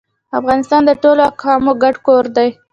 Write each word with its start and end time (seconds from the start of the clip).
افغانستان 0.39 0.81
د 0.85 0.91
ټولو 1.03 1.21
اقوامو 1.31 1.71
ګډ 1.83 1.95
کور 2.05 2.25
دی 2.35 2.49